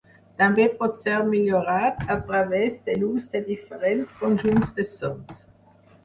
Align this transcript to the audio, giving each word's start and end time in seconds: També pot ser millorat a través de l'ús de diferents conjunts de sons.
També 0.41 0.63
pot 0.77 0.95
ser 1.01 1.17
millorat 1.33 1.99
a 2.13 2.15
través 2.29 2.79
de 2.87 2.95
l'ús 3.01 3.27
de 3.35 3.41
diferents 3.49 4.15
conjunts 4.23 4.73
de 4.79 4.87
sons. 4.95 5.45